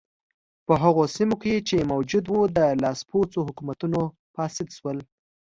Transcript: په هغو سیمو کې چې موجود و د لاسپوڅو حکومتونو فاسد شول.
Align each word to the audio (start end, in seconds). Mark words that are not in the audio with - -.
په 0.65 0.73
هغو 0.83 1.03
سیمو 1.15 1.35
کې 1.43 1.53
چې 1.67 1.89
موجود 1.91 2.25
و 2.29 2.37
د 2.57 2.59
لاسپوڅو 2.83 3.39
حکومتونو 3.47 4.01
فاسد 4.33 4.67
شول. 4.77 4.97